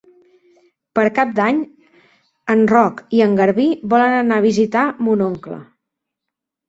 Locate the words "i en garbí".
3.19-3.67